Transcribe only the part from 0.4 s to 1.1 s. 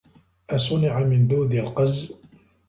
أصنع